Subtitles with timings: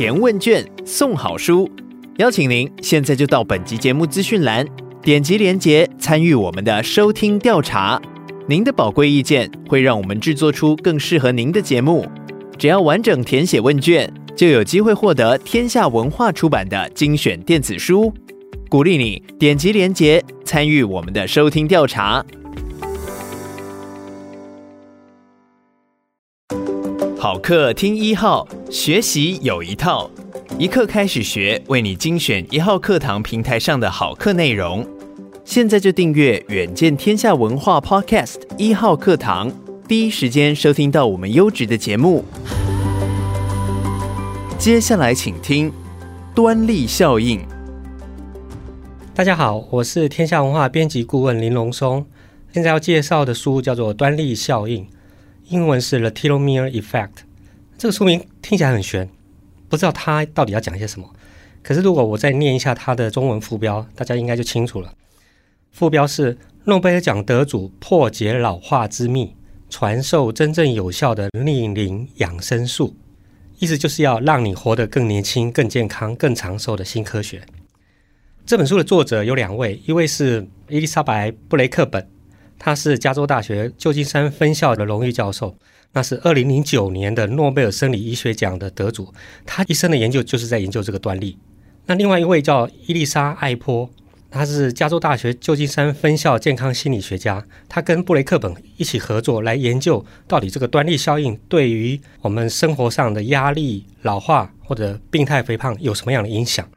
[0.00, 1.70] 填问卷送好书，
[2.16, 4.66] 邀请您现在就到本集节目资讯栏
[5.02, 8.00] 点击连结参与我们的收听调查。
[8.46, 12.06] 您的宝贵意见会让我们制作出更适合您的节目。
[12.56, 18.10] 只要完整填写问卷，就有机会获得天下文化出版的精选电子书。
[18.70, 22.24] 鼓励你点击连结参与我们的收听调查。
[27.18, 30.08] 好课听一号，学习有一套，
[30.56, 34.86] 一课开始学，为你精选一号课堂平台上的好课内容。
[35.44, 39.50] 现在就订阅远见天下文化 Podcast 一号课堂，
[39.88, 42.24] 第一时间收听到我们优质的节目。
[44.56, 45.72] 接下来请听
[46.32, 47.40] 端粒效应。
[49.12, 52.06] 大家好，我是天下文化编辑顾问林龙松。
[52.52, 54.84] 现在要介绍的书叫做《端粒效应》，
[55.48, 57.08] 英文是《The Telomere Effect》。
[57.80, 59.08] 这个书名听起来很玄，
[59.70, 61.10] 不知道它到底要讲些什么。
[61.62, 64.92] 可是如果我再念一下它的中文副标，大家应该就清楚了。
[65.70, 69.34] 副标是“诺贝尔奖得主破解老化之秘，
[69.70, 72.94] 传授真正有效的逆龄养生术”，
[73.60, 77.40] 意思就是要让你活得更年轻、更健康、更长寿的新科学。
[78.44, 82.06] 这本书的作者有两位，一位是伊丽莎白·布雷克本，
[82.62, 85.56] 他是加州大学旧金山分校的荣誉教授，
[85.92, 89.12] 那是二零零九年的诺贝尔生理医学奖的得主，
[89.46, 91.38] 他一生的研究就是在研究这个端粒。
[91.86, 93.88] 那另外一位叫伊丽莎·艾波，
[94.30, 106.68] 他是加州大学旧金山分校健康心理学家，他跟布雷克本一起合作来研究到底这个端粒效应对于我们生活上的压力、老化或者病态肥胖有什么样的影响。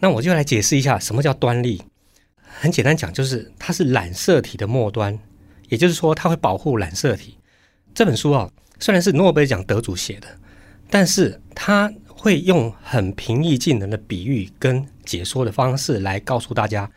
[0.00, 1.82] 那我就来解释一下什么叫端粒。
[2.58, 5.18] 很简单讲，就是它是染色体的末端，
[5.68, 7.38] 也就是说它会保护染色体。
[7.94, 10.28] 这本书啊，虽然是诺贝尔奖得主写的，
[10.88, 16.90] 但是他会用很平易近人的比喻跟解说的方式来告诉大家，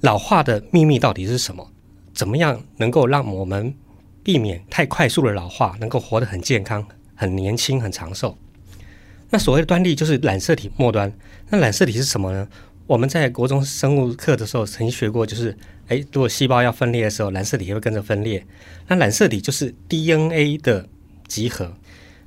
[0.00, 1.70] 老化的秘密到底是什么？
[2.14, 3.74] 怎么样能够让我们
[4.22, 8.36] 避免太快速的老化，能够活得很健康、很年轻、很长寿？
[9.30, 11.12] 那所谓的端粒就是染色体末端。
[11.50, 12.48] 那染色体是什么呢？
[12.88, 15.54] 我们在国中生物课的时候曾经学过，就是，
[15.88, 18.42] 诶，如果细胞要分裂的时候，染色体也会跟着分裂。
[18.86, 20.88] 那染色体就是 DNA 的
[21.26, 21.70] 集合。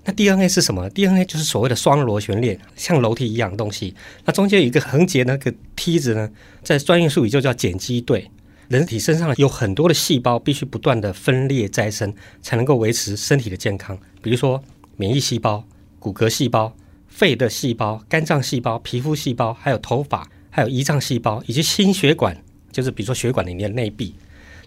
[0.05, 3.95] 那 DNA 是什么？DNA 就是所谓的双螺旋链，像楼梯一样的东西。
[4.23, 6.29] 那中间有一个横截那个梯子呢，
[6.61, 8.29] 在专业术语就叫碱基对。
[8.67, 12.13] 人体身上有很多的细胞，必须不断的分裂再生，
[12.44, 13.97] 才能够维持身体的健康。
[14.21, 14.63] 比如说
[14.95, 15.66] 免疫细胞、
[15.97, 16.75] 骨骼细胞。
[17.07, 22.38] 肺的细胞、肝脏细胞、皮肤细胞，还有头发，还有胰脏细胞，以及心血管，
[22.72, 24.13] 就是比如说血管里面的内壁，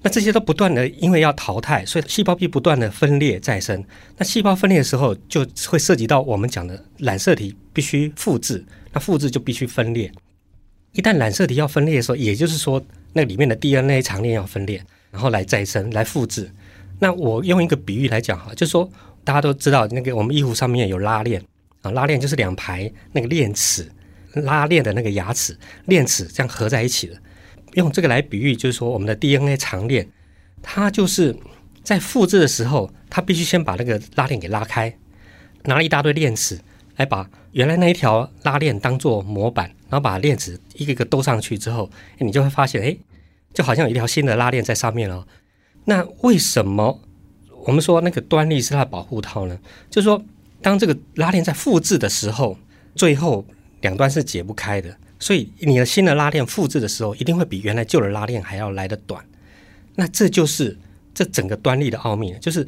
[0.03, 3.85] 那这些都不断的因为要淘汰，所以细胞壁不断的分裂再生。
[4.17, 10.11] 那细胞分裂的时候，就会涉及到我们讲的染色体必须复制，那复制就必须分裂。
[10.93, 16.51] 一旦染色体要分裂的时候，也就是说那里面的 DNA 长链要分裂，然后来再生、来复制。
[16.99, 18.89] 那我用一个比喻来讲哈，就是说
[19.23, 21.43] 大家都知道那个我们衣服上面有拉链。
[21.83, 23.87] 啊，拉链就是两排那个链齿，
[24.43, 25.57] 拉链的那个牙齿，
[25.87, 27.17] 链齿这样合在一起的。
[27.75, 30.09] 用这个来比喻，就是说我们的 DNA 长链，
[30.63, 31.37] 它就是
[31.83, 34.97] 在复制的时候，它必须先把那个拉链给拉开，
[35.65, 36.61] 拿了一大堆链齿
[36.97, 42.97] 来把原来那一条拉链当做模板，然后把链齿一个一个兜上去之后，你就会发现，哎，
[43.53, 45.27] 就好像有一条新的拉链在上面了。
[45.85, 47.01] 那为什么
[47.67, 49.59] 我们说那个端粒是它的保护套呢？
[49.91, 50.25] 就是说。
[50.63, 52.57] 当这个拉链在复制的时候，
[52.95, 53.45] 最后
[53.85, 59.23] 两端是解不开的，所以你的新的拉链复制的时候，一定会比原来旧的拉链还要来得短。
[59.97, 60.77] 那这就是
[61.13, 62.67] 这整个端粒的奥秘，就是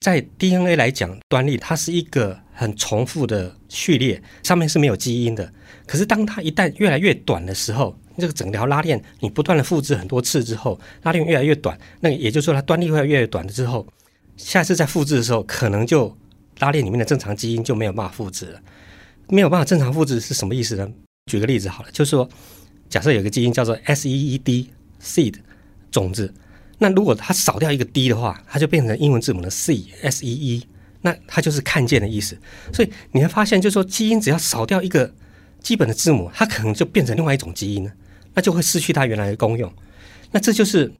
[0.00, 5.50] 在 DNA 来讲，端粒它是一个很重复的序列，上面是没有基因的。
[5.86, 13.86] 可是当它一旦越来越短的时候，这个整条拉链你不断的复制很多次之后，拉链越来越短，那也就是说它端粒会越来越短了之后，
[14.36, 16.14] 下次再复制的时候，可能就
[16.58, 18.60] 拉链里面的正常基因就没有办法复制了，
[19.28, 20.88] 没有办法正常复制是什么意思呢？
[21.26, 22.28] 举个例子好了，就是说，
[22.88, 24.70] 假设有个基因叫做 S E E D
[25.02, 25.34] seed
[25.90, 26.32] 种子，
[26.78, 30.66] 那如果它少掉一个 D 的话，它就变成英文字母的 C S E E，
[31.02, 32.38] 那它就是看见的意思。
[32.72, 35.12] 所以你会发现，就是说基因只要少掉一个
[35.60, 37.92] 基本的字母，它可能就变成另外一种基因了，
[38.34, 39.70] 那就会失去它原来的功用。
[40.30, 40.90] 那这就是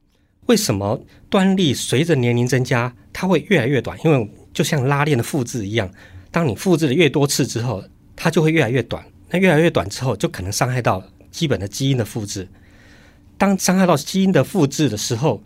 [0.46, 5.90] 为什么端粒随着年龄增加，它会越来越短，因为就像拉链的复制一样，
[6.30, 7.82] 当你复制的越多次之后，
[8.20, 9.04] 它就会越来越短。
[9.30, 12.48] 那越来越短之后，就可能伤害到基本的基因的复制。
[13.36, 15.42] 当伤害到基因的复制的时候，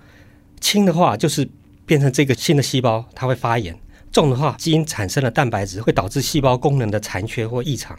[0.60, 1.48] 轻的话就是
[1.84, 3.74] 变成这个新的细胞，它会发炎；
[4.10, 7.98] 重的话，基因产生的蛋白质会导致细胞功能的残缺或异常。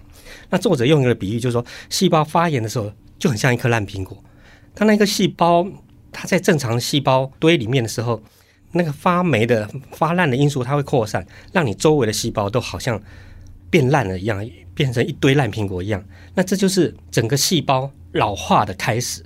[0.50, 4.18] 那作者用一个比喻，就是说，细胞发炎的时候就很像一颗烂苹果。
[4.74, 5.68] 当那个细胞
[6.12, 8.24] 它在正常细胞堆里面的时候，
[8.72, 13.00] 那个发霉的、发烂的因素它会扩散，让你周围的细胞都好像
[13.74, 16.06] 变烂了一样，变成一堆烂苹果一样。
[16.36, 19.26] 那这就是整个细胞老化的开始。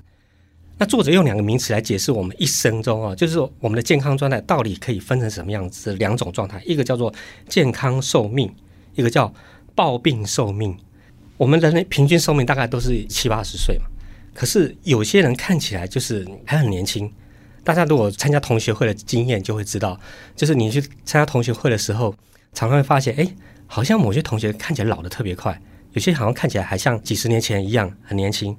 [0.78, 5.94] 那作者用两个名词来解释我们一生中啊，就是说我们的健康状态到底可以分成什么样子？
[5.96, 7.14] 两种状态，一个叫做
[7.50, 8.50] 健康寿命，
[8.96, 9.34] 一个叫
[9.76, 10.78] 暴病寿命。
[11.36, 13.88] 我们人类平均寿命大概都是七八十岁嘛，
[14.34, 17.12] 可是有些人看起来就是还很年轻。
[17.66, 20.00] 大家如果参加同学会的经验就会知道，
[20.38, 22.16] 就是你去参加同学会的时候，
[22.58, 23.36] 常常会发现，哎，
[23.68, 25.62] 好像某些同学看起来老得特别快，
[25.92, 28.58] 有些好像看起来还像几十年前一样很年轻。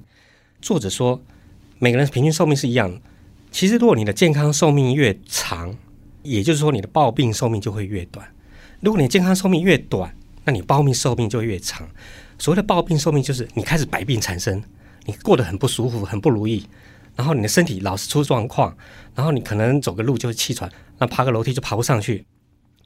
[0.61, 1.21] 作者说。
[1.81, 2.99] 每个人平均寿命是一样的。
[3.51, 5.73] 其实，如果你的健康寿命越长，
[6.23, 8.27] 也就是说你的暴病寿命就会越短。
[8.81, 10.13] 如果你健康寿命越短，
[10.43, 11.87] 那你暴病寿命就越长。
[12.37, 14.61] 所谓的暴病寿命，就是你开始百病缠身，
[15.05, 16.67] 你过得很不舒服、很不如意，
[17.15, 18.75] 然后你的身体老是出状况，
[19.15, 22.25] 然后你可能走个路就会气喘，那爬个楼梯就爬不上去。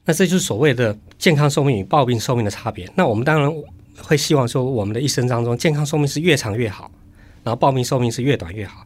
[0.05, 2.89] 那这就是所谓的健康寿命与暴病寿命的差别。
[2.95, 3.53] 那我们当然
[4.01, 6.91] 会希望说，我们的一生当中健康寿命是越长越好。
[7.43, 8.85] 然后暴病寿命是越短越好，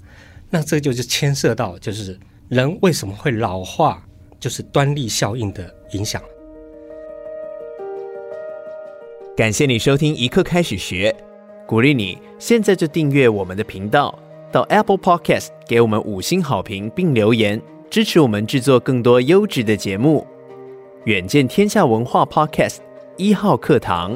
[0.50, 2.19] 那这就是牵涉到就是
[2.50, 4.04] 人为什么会老化，
[4.40, 6.19] 就是端粒效应的影响。
[9.36, 11.16] 感谢你收听一刻开始学，
[11.68, 14.18] 鼓励你现在就订阅我们的频道，
[14.52, 17.62] 到 Apple Podcast 给我们五星好评并留言，
[17.92, 20.25] 支持我们制作更多优质的节目。
[21.07, 22.80] 远见天下文化 Podcast
[23.15, 24.12] 一号课堂。